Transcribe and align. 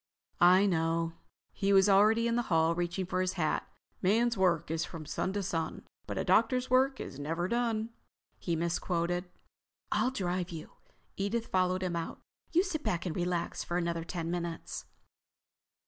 "I 0.39 0.65
know." 0.65 1.13
He 1.53 1.71
was 1.71 1.87
already 1.87 2.27
in 2.27 2.35
the 2.35 2.41
hall, 2.49 2.73
reaching 2.73 3.05
for 3.05 3.21
his 3.21 3.33
hat. 3.33 3.67
"Man's 4.01 4.35
work 4.35 4.71
is 4.71 4.83
from 4.83 5.05
sun 5.05 5.31
to 5.33 5.43
sun, 5.43 5.83
but 6.07 6.17
a 6.17 6.23
doctor's 6.25 6.71
work 6.71 6.99
is 6.99 7.19
never 7.19 7.47
done," 7.47 7.91
he 8.39 8.55
misquoted. 8.55 9.25
"I'll 9.91 10.09
drive 10.09 10.49
you." 10.49 10.71
Edith 11.17 11.45
followed 11.45 11.83
him 11.83 11.95
out. 11.95 12.19
"You 12.51 12.63
sit 12.63 12.83
back 12.83 13.05
and 13.05 13.15
relax 13.15 13.63
for 13.63 13.77
another 13.77 14.03
ten 14.03 14.31
minutes...." 14.31 14.85